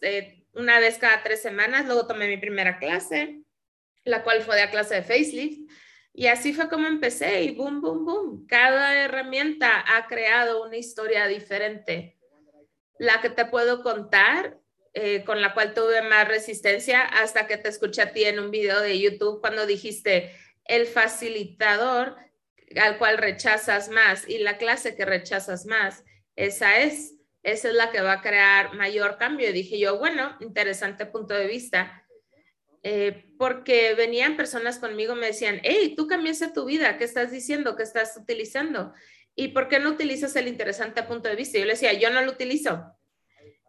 [0.52, 3.42] una vez cada tres semanas, luego tomé mi primera clase,
[4.04, 5.70] la cual fue de clase de facelift,
[6.16, 8.46] y así fue como empecé y boom, boom, boom.
[8.46, 12.16] Cada herramienta ha creado una historia diferente.
[12.98, 14.60] La que te puedo contar,
[14.92, 18.52] eh, con la cual tuve más resistencia, hasta que te escuché a ti en un
[18.52, 20.30] video de YouTube cuando dijiste
[20.66, 22.16] el facilitador
[22.80, 26.04] al cual rechazas más y la clase que rechazas más
[26.36, 29.50] esa es, esa es la que va a crear mayor cambio.
[29.50, 32.03] Y dije yo, bueno, interesante punto de vista.
[32.86, 37.76] Eh, porque venían personas conmigo, me decían, hey, tú cambiaste tu vida, ¿qué estás diciendo?
[37.76, 38.92] ¿Qué estás utilizando?
[39.34, 41.58] ¿Y por qué no utilizas el interesante punto de vista?
[41.58, 42.84] Yo le decía, yo no lo utilizo.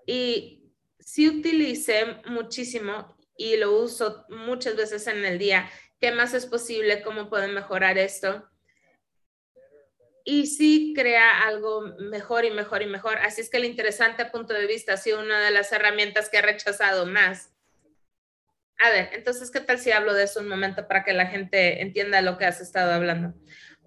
[0.05, 5.69] Y sí utilicé muchísimo y lo uso muchas veces en el día.
[6.01, 7.01] ¿Qué más es posible?
[7.01, 8.49] ¿Cómo puedo mejorar esto?
[10.27, 13.19] y sí crea algo mejor y mejor y mejor.
[13.19, 16.37] Así es que el interesante punto de vista ha sido una de las herramientas que
[16.37, 17.54] he rechazado más.
[18.79, 21.81] A ver, entonces, ¿qué tal si hablo de eso un momento para que la gente
[21.81, 23.33] entienda lo que has estado hablando?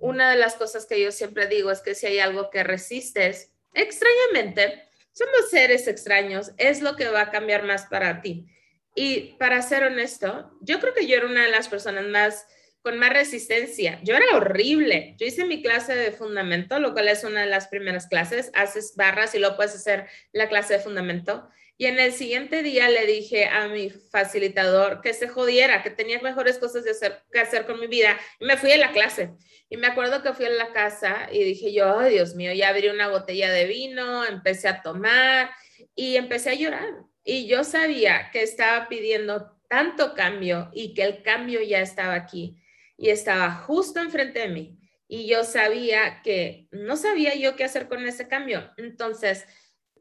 [0.00, 3.52] Una de las cosas que yo siempre digo es que si hay algo que resistes,
[3.74, 8.46] extrañamente, somos seres extraños, es lo que va a cambiar más para ti.
[8.94, 12.46] Y para ser honesto, yo creo que yo era una de las personas más
[12.82, 14.00] con más resistencia.
[14.02, 15.14] Yo era horrible.
[15.18, 18.50] Yo hice mi clase de fundamento, lo cual es una de las primeras clases.
[18.54, 21.48] Haces barras y luego puedes hacer la clase de fundamento.
[21.80, 26.20] Y en el siguiente día le dije a mi facilitador que se jodiera, que tenía
[26.20, 28.18] mejores cosas de hacer, que hacer con mi vida.
[28.40, 29.30] Y me fui a la clase.
[29.70, 32.70] Y me acuerdo que fui a la casa y dije yo, oh, Dios mío, ya
[32.70, 35.50] abrí una botella de vino, empecé a tomar
[35.94, 36.88] y empecé a llorar.
[37.22, 42.60] Y yo sabía que estaba pidiendo tanto cambio y que el cambio ya estaba aquí
[42.96, 47.88] y estaba justo enfrente de mí y yo sabía que no sabía yo qué hacer
[47.88, 48.70] con ese cambio.
[48.76, 49.46] Entonces,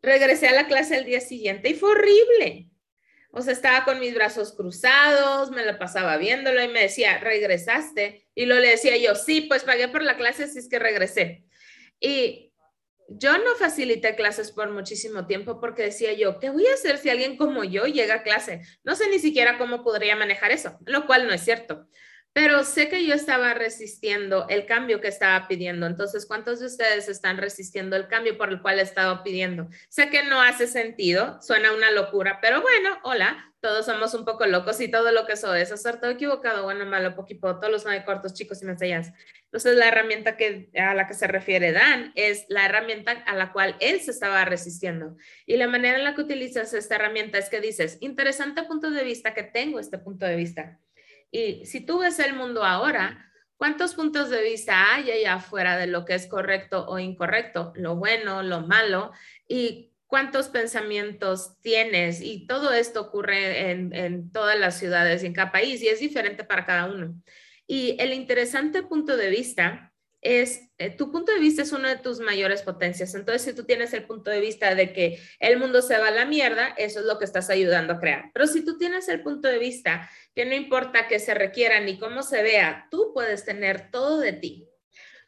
[0.02, 2.70] regresé a la clase el día siguiente y fue horrible.
[3.32, 8.28] O sea, estaba con mis brazos cruzados, me la pasaba viéndolo y me decía, regresaste.
[8.34, 11.44] Y lo le decía yo, sí, pues pagué por la clase, así es que regresé.
[12.00, 12.54] Y
[13.10, 17.10] yo no facilité clases por muchísimo tiempo porque decía yo, ¿qué voy a hacer si
[17.10, 18.62] alguien como yo llega a clase?
[18.84, 21.88] No sé ni siquiera cómo podría manejar eso, lo cual no es cierto
[22.34, 25.88] pero sé que yo estaba resistiendo el cambio que estaba pidiendo.
[25.88, 29.70] Entonces, ¿cuántos de ustedes están resistiendo el cambio por el cual he estado pidiendo?
[29.90, 34.46] Sé que no hace sentido, suena una locura, pero bueno, hola, todos somos un poco
[34.46, 37.86] locos y todo lo que eso es hacer todo equivocado, bueno, malo, poquito, todos los
[37.86, 39.12] nueve cortos, chicos y mensajes.
[39.46, 43.52] Entonces, la herramienta que, a la que se refiere Dan es la herramienta a la
[43.52, 45.18] cual él se estaba resistiendo.
[45.46, 49.04] Y la manera en la que utilizas esta herramienta es que dices, interesante punto de
[49.04, 50.80] vista que tengo este punto de vista
[51.32, 55.88] y si tú ves el mundo ahora, ¿cuántos puntos de vista hay allá afuera de
[55.88, 59.12] lo que es correcto o incorrecto, lo bueno, lo malo?
[59.48, 65.34] Y cuántos pensamientos tienes y todo esto ocurre en, en, todas las ciudades y en
[65.34, 67.22] cada país y es diferente para cada uno.
[67.68, 69.94] Y el interesante punto de vista
[70.28, 73.16] es, eh, tu punto de vista es una de tus mayores potencias.
[73.16, 76.12] Entonces, si tú tienes el punto de vista de que el mundo se va a
[76.12, 78.30] la mierda, eso es lo que estás ayudando a crear.
[78.34, 81.98] Pero si tú tienes el punto de vista que no importa que se requiera ni
[81.98, 84.68] cómo se vea, tú puedes tener todo de ti.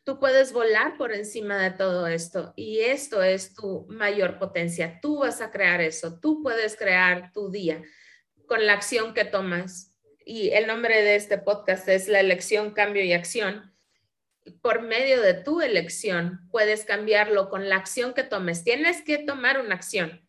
[0.04, 5.00] Tú puedes volar por encima de todo esto y esto es tu mayor potencia.
[5.02, 6.20] Tú vas a crear eso.
[6.20, 7.82] Tú puedes crear tu día
[8.48, 9.94] con la acción que tomas.
[10.26, 13.74] Y el nombre de este podcast es La elección, cambio y acción
[14.62, 18.64] por medio de tu elección puedes cambiarlo con la acción que tomes.
[18.64, 20.28] Tienes que tomar una acción,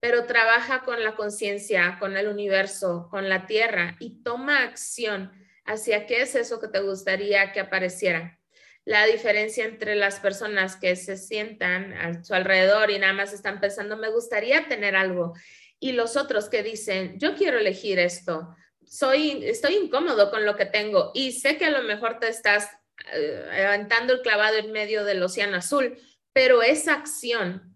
[0.00, 5.32] pero trabaja con la conciencia, con el universo, con la tierra y toma acción
[5.64, 8.38] hacia qué es eso que te gustaría que apareciera.
[8.84, 13.60] La diferencia entre las personas que se sientan a su alrededor y nada más están
[13.60, 15.34] pensando, me gustaría tener algo,
[15.80, 20.66] y los otros que dicen, yo quiero elegir esto, soy, estoy incómodo con lo que
[20.66, 22.70] tengo y sé que a lo mejor te estás
[23.14, 25.98] levantando el clavado en medio del océano azul,
[26.32, 27.74] pero esa acción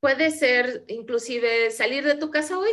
[0.00, 2.70] puede ser inclusive salir de tu casa hoy,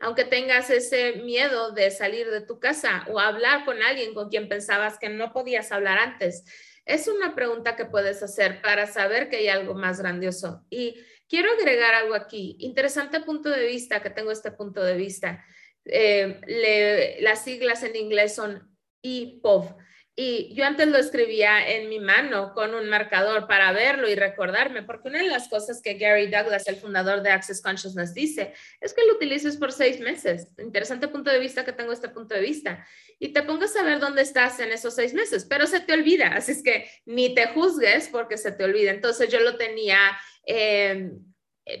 [0.00, 4.48] aunque tengas ese miedo de salir de tu casa o hablar con alguien con quien
[4.48, 6.44] pensabas que no podías hablar antes.
[6.84, 10.66] Es una pregunta que puedes hacer para saber que hay algo más grandioso.
[10.68, 10.96] Y
[11.28, 12.56] quiero agregar algo aquí.
[12.60, 15.44] Interesante punto de vista, que tengo este punto de vista.
[15.86, 19.76] Eh, las siglas en inglés son IPOV.
[20.16, 24.84] Y yo antes lo escribía en mi mano con un marcador para verlo y recordarme,
[24.84, 28.94] porque una de las cosas que Gary Douglas, el fundador de Access Consciousness, dice es
[28.94, 30.52] que lo utilices por seis meses.
[30.58, 32.86] Interesante punto de vista que tengo este punto de vista.
[33.18, 36.28] Y te pongas a ver dónde estás en esos seis meses, pero se te olvida.
[36.28, 38.92] Así es que ni te juzgues porque se te olvida.
[38.92, 39.98] Entonces yo lo tenía
[40.46, 41.10] eh,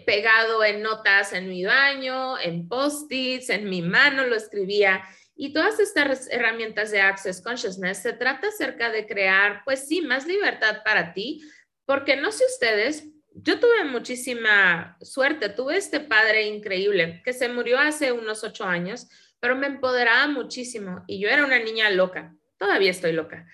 [0.06, 5.04] pegado en notas en mi baño, en post-its, en mi mano, lo escribía
[5.36, 10.26] y todas estas herramientas de Access Consciousness se trata acerca de crear, pues sí, más
[10.26, 11.42] libertad para ti,
[11.84, 17.78] porque no sé ustedes, yo tuve muchísima suerte, tuve este padre increíble que se murió
[17.78, 19.08] hace unos ocho años,
[19.40, 23.46] pero me empoderaba muchísimo y yo era una niña loca, todavía estoy loca,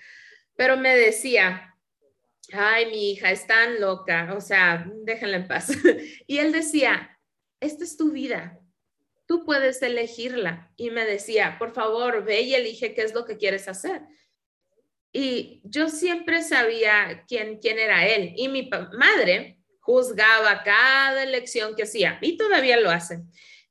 [0.55, 1.75] pero me decía,
[2.53, 5.71] ay, mi hija es tan loca, o sea, déjenla en paz.
[6.27, 7.17] y él decía,
[7.59, 8.60] esta es tu vida,
[9.31, 10.69] tú puedes elegirla.
[10.75, 14.01] Y me decía, por favor, ve y elige qué es lo que quieres hacer.
[15.13, 18.33] Y yo siempre sabía quién, quién era él.
[18.35, 23.21] Y mi madre juzgaba cada elección que hacía y todavía lo hace.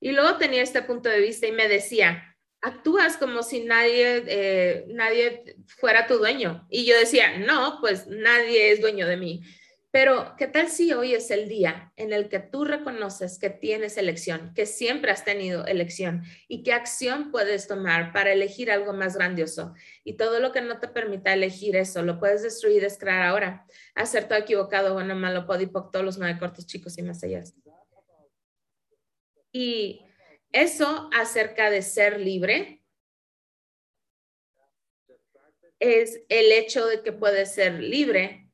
[0.00, 4.86] Y luego tenía este punto de vista y me decía, actúas como si nadie, eh,
[4.88, 6.66] nadie fuera tu dueño.
[6.70, 9.42] Y yo decía, no, pues nadie es dueño de mí.
[9.92, 13.96] Pero, ¿qué tal si hoy es el día en el que tú reconoces que tienes
[13.96, 19.16] elección, que siempre has tenido elección y qué acción puedes tomar para elegir algo más
[19.16, 19.74] grandioso?
[20.04, 23.66] Y todo lo que no te permita elegir eso, lo puedes destruir, descrear ahora.
[23.96, 27.42] Acertado, equivocado, bueno, malo, podipoc, todos los nueve cortos chicos y más allá.
[29.50, 30.06] Y
[30.52, 32.84] eso acerca de ser libre
[35.80, 38.49] es el hecho de que puedes ser libre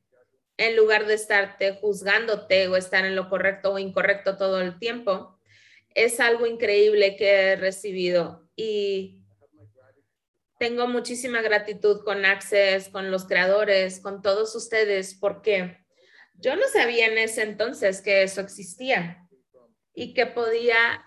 [0.57, 5.39] en lugar de estarte juzgándote o estar en lo correcto o incorrecto todo el tiempo,
[5.95, 8.49] es algo increíble que he recibido.
[8.57, 9.23] Y
[10.59, 15.85] tengo muchísima gratitud con Access, con los creadores, con todos ustedes, porque
[16.35, 19.27] yo no sabía en ese entonces que eso existía
[19.95, 21.05] y que podía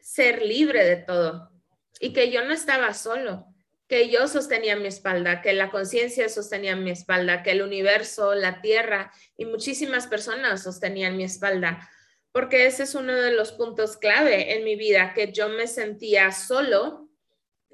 [0.00, 1.50] ser libre de todo
[1.98, 3.46] y que yo no estaba solo
[3.90, 8.60] que yo sostenía mi espalda, que la conciencia sostenía mi espalda, que el universo, la
[8.60, 11.90] tierra y muchísimas personas sostenían mi espalda,
[12.30, 16.30] porque ese es uno de los puntos clave en mi vida, que yo me sentía
[16.30, 17.10] solo,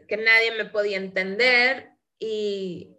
[0.09, 2.96] que nadie me podía entender y,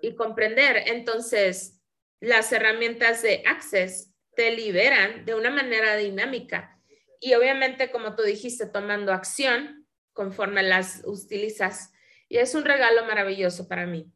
[0.00, 0.84] y comprender.
[0.86, 1.82] Entonces,
[2.20, 6.80] las herramientas de Access te liberan de una manera dinámica.
[7.20, 9.85] Y obviamente, como tú dijiste, tomando acción,
[10.16, 11.92] conforme las utilizas.
[12.28, 14.10] Y es un regalo maravilloso para mí.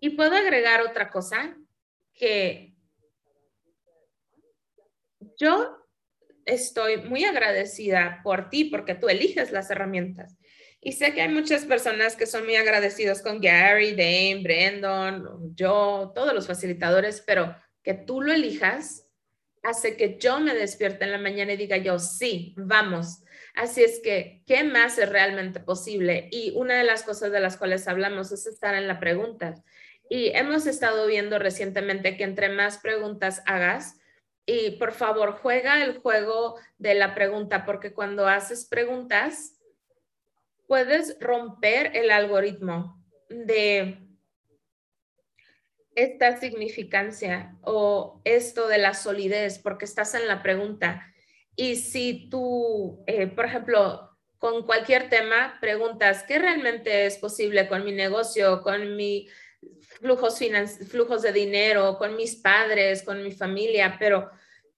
[0.00, 1.56] Y puedo agregar otra cosa
[2.12, 2.74] que
[5.38, 5.78] yo
[6.44, 10.36] estoy muy agradecida por ti porque tú eliges las herramientas.
[10.80, 16.12] Y sé que hay muchas personas que son muy agradecidos con Gary, Dame, Brandon, yo,
[16.14, 19.08] todos los facilitadores, pero que tú lo elijas
[19.62, 23.23] hace que yo me despierte en la mañana y diga yo, sí, vamos,
[23.54, 26.28] Así es que, ¿qué más es realmente posible?
[26.32, 29.54] Y una de las cosas de las cuales hablamos es estar en la pregunta.
[30.10, 34.00] Y hemos estado viendo recientemente que entre más preguntas hagas,
[34.46, 39.58] y por favor, juega el juego de la pregunta, porque cuando haces preguntas,
[40.66, 43.98] puedes romper el algoritmo de
[45.94, 51.13] esta significancia o esto de la solidez, porque estás en la pregunta.
[51.56, 57.84] Y si tú, eh, por ejemplo, con cualquier tema preguntas, ¿qué realmente es posible con
[57.84, 59.30] mi negocio, con mis
[60.00, 60.38] flujos,
[60.90, 63.96] flujos de dinero, con mis padres, con mi familia?
[63.98, 64.30] Pero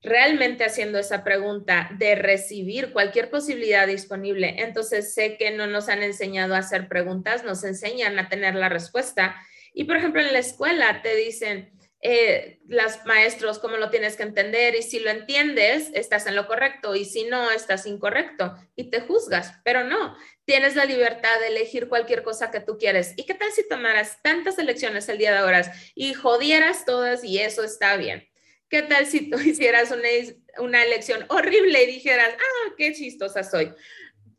[0.03, 6.03] realmente haciendo esa pregunta de recibir cualquier posibilidad disponible, entonces sé que no nos han
[6.03, 9.37] enseñado a hacer preguntas, nos enseñan a tener la respuesta
[9.75, 11.71] Y por ejemplo, en la escuela te dicen,
[12.09, 16.47] eh, los maestros cómo lo tienes que entender y si lo entiendes, estás en lo
[16.47, 21.49] correcto y si no, estás incorrecto y te juzgas, pero no, tienes la libertad de
[21.49, 23.13] elegir cualquier cosa que tú quieres.
[23.17, 27.41] ¿Y qué tal si tomaras tantas elecciones el día de horas y jodieras todas y
[27.41, 28.29] eso está bien?
[28.69, 30.09] ¿Qué tal si tú hicieras una,
[30.59, 33.75] una elección horrible y dijeras, ah, qué chistosa soy?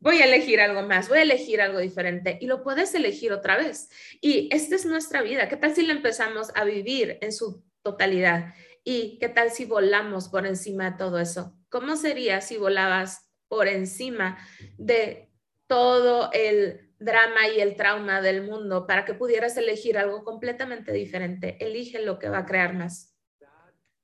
[0.07, 3.57] Voy a elegir algo más, voy a elegir algo diferente y lo puedes elegir otra
[3.57, 3.89] vez.
[4.21, 5.49] Y esta es nuestra vida.
[5.49, 8.53] ¿Qué tal si la empezamos a vivir en su totalidad?
[8.85, 11.57] ¿Y qué tal si volamos por encima de todo eso?
[11.67, 14.37] ¿Cómo sería si volabas por encima
[14.77, 15.29] de
[15.67, 21.57] todo el drama y el trauma del mundo para que pudieras elegir algo completamente diferente?
[21.59, 23.13] Elige lo que va a crear más.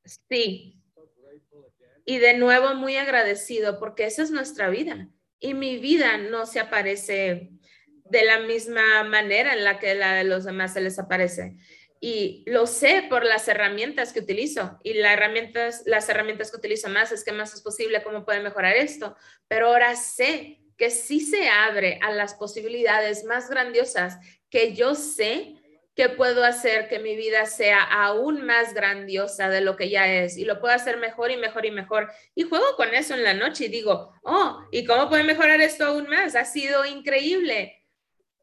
[0.04, 0.84] Sí.
[2.04, 5.13] Y de nuevo muy agradecido porque esa es nuestra vida
[5.44, 7.50] y mi vida no se aparece
[8.06, 11.58] de la misma manera en la que la de los demás se les aparece.
[12.00, 16.88] Y lo sé por las herramientas que utilizo y las herramientas, las herramientas que utilizo
[16.88, 19.18] más es que más es posible, cómo pueden mejorar esto.
[19.50, 24.20] Pero ahora sé que sí se abre a las posibilidades más grandiosas
[24.50, 25.56] que yo sé
[25.96, 30.38] que puedo hacer que mi vida sea aún más grandiosa de lo que ya es
[30.38, 32.12] y lo puedo hacer mejor y mejor y mejor.
[32.34, 35.86] Y juego con eso en la noche y digo, oh, ¿y cómo puede mejorar esto
[35.86, 36.36] aún más?
[36.36, 37.80] Ha sido increíble.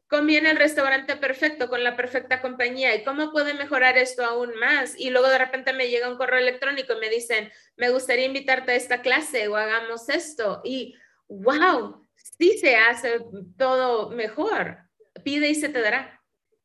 [0.07, 4.55] Comí en el restaurante perfecto con la perfecta compañía y cómo puede mejorar esto aún
[4.57, 4.97] más.
[4.97, 8.71] Y luego de repente me llega un correo electrónico y me dicen, me gustaría invitarte
[8.71, 10.61] a esta clase o hagamos esto.
[10.63, 10.95] Y
[11.27, 13.19] wow, sí se hace
[13.57, 14.77] todo mejor.
[15.23, 16.20] Pide y se te dará.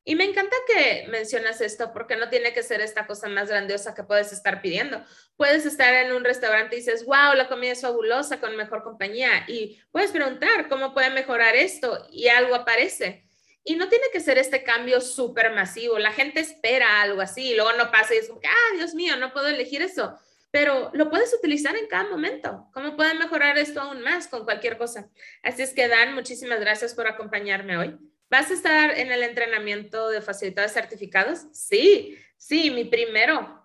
[0.09, 3.92] Y me encanta que mencionas esto porque no tiene que ser esta cosa más grandiosa
[3.92, 5.04] que puedes estar pidiendo.
[5.36, 9.44] Puedes estar en un restaurante y dices, wow, la comida es fabulosa con mejor compañía.
[9.48, 13.26] Y puedes preguntar cómo puede mejorar esto y algo aparece.
[13.64, 15.98] Y no tiene que ser este cambio súper masivo.
[15.98, 19.16] La gente espera algo así y luego no pasa y es como, ah, Dios mío,
[19.16, 20.16] no puedo elegir eso.
[20.52, 22.68] Pero lo puedes utilizar en cada momento.
[22.72, 25.11] ¿Cómo puede mejorar esto aún más con cualquier cosa?
[25.42, 27.98] Así es que, Dan, muchísimas gracias por acompañarme hoy.
[28.29, 31.47] ¿Vas a estar en el entrenamiento de facilitadores certificados?
[31.53, 33.62] Sí, sí, mi primero.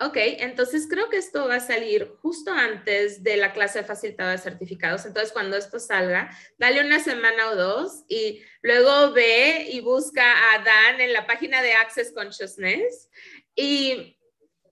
[0.00, 4.42] Ok, entonces creo que esto va a salir justo antes de la clase de facilitadores
[4.42, 5.04] certificados.
[5.06, 10.62] Entonces, cuando esto salga, dale una semana o dos y luego ve y busca a
[10.62, 13.08] Dan en la página de Access Consciousness
[13.56, 14.16] y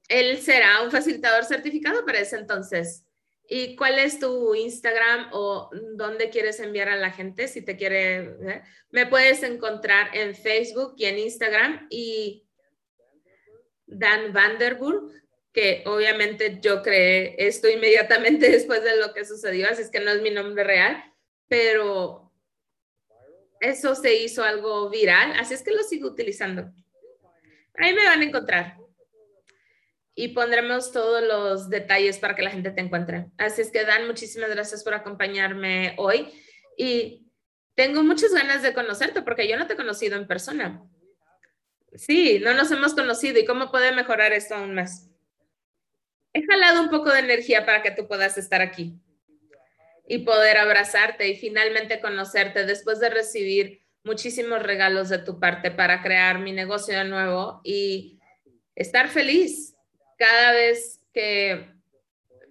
[0.08, 3.05] él será un facilitador certificado para ese entonces.
[3.48, 8.62] ¿Y cuál es tu Instagram o dónde quieres enviar a la gente si te quiere?
[8.90, 12.44] Me puedes encontrar en Facebook y en Instagram y
[13.86, 15.12] Dan Vanderburg,
[15.52, 20.10] que obviamente yo creé esto inmediatamente después de lo que sucedió, así es que no
[20.10, 21.02] es mi nombre real,
[21.46, 22.32] pero
[23.60, 26.72] eso se hizo algo viral, así es que lo sigo utilizando.
[27.74, 28.76] Ahí me van a encontrar
[30.18, 33.26] y pondremos todos los detalles para que la gente te encuentre.
[33.36, 36.32] Así es que Dan, muchísimas gracias por acompañarme hoy
[36.78, 37.30] y
[37.74, 40.82] tengo muchas ganas de conocerte porque yo no te he conocido en persona.
[41.92, 45.10] Sí, no nos hemos conocido y cómo puede mejorar esto aún más.
[46.32, 48.98] He jalado un poco de energía para que tú puedas estar aquí
[50.08, 56.02] y poder abrazarte y finalmente conocerte después de recibir muchísimos regalos de tu parte para
[56.02, 58.18] crear mi negocio de nuevo y
[58.74, 59.75] estar feliz
[60.16, 61.68] cada vez que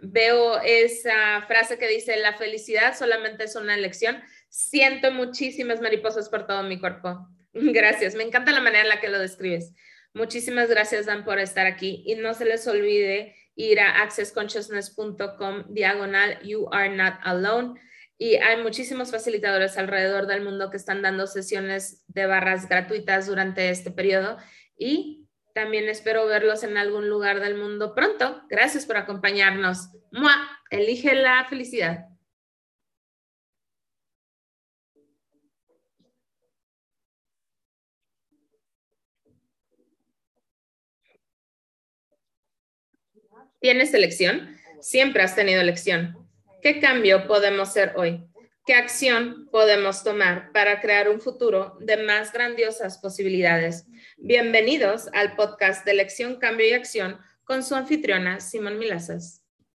[0.01, 6.47] veo esa frase que dice, la felicidad solamente es una elección, siento muchísimas mariposas por
[6.47, 7.27] todo mi cuerpo.
[7.53, 9.73] Gracias, me encanta la manera en la que lo describes.
[10.15, 12.01] Muchísimas gracias, Dan, por estar aquí.
[12.05, 17.77] Y no se les olvide ir a accessconsciousness.com diagonal You Are Not Alone.
[18.17, 23.69] Y hay muchísimos facilitadores alrededor del mundo que están dando sesiones de barras gratuitas durante
[23.69, 24.37] este periodo.
[24.77, 25.24] Y
[25.55, 28.43] también espero verlos en algún lugar del mundo pronto.
[28.49, 29.87] Gracias por acompañarnos.
[30.11, 30.35] ¡Mua!
[30.69, 32.09] Elige la felicidad.
[43.61, 44.57] ¿Tienes elección?
[44.81, 46.27] Siempre has tenido elección.
[46.61, 48.27] ¿Qué cambio podemos hacer hoy?
[48.65, 53.85] ¿Qué acción podemos tomar para crear un futuro de más grandiosas posibilidades?
[54.17, 59.44] Bienvenidos al podcast de Elección, Cambio y Acción con su anfitriona Simón Milazas.